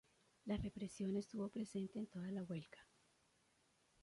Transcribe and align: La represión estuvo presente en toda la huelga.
La 0.47 0.57
represión 0.57 1.15
estuvo 1.15 1.47
presente 1.49 1.99
en 1.99 2.07
toda 2.07 2.31
la 2.31 2.41
huelga. 2.41 2.87